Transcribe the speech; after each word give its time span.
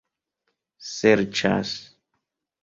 serĉas 0.91 1.75